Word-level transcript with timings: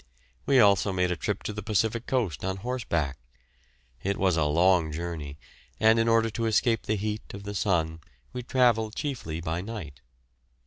We 0.47 0.55
made 0.55 0.61
also 0.61 0.97
a 0.97 1.15
trip 1.15 1.43
to 1.43 1.53
the 1.53 1.61
Pacific 1.61 2.07
coast 2.07 2.43
on 2.43 2.57
horseback; 2.65 3.19
it 4.01 4.17
was 4.17 4.35
a 4.35 4.45
long 4.45 4.91
journey, 4.91 5.37
and 5.79 5.99
in 5.99 6.07
order 6.07 6.31
to 6.31 6.47
escape 6.47 6.87
the 6.87 6.95
heat 6.95 7.35
of 7.35 7.43
the 7.43 7.53
sun 7.53 7.99
we 8.33 8.41
travelled 8.41 8.95
chiefly 8.95 9.41
by 9.41 9.61
night. 9.61 10.01